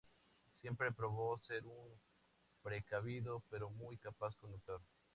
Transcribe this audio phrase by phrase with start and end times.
[0.61, 2.01] Siempre probó ser un
[2.63, 4.81] precavido pero muy capaz conductor.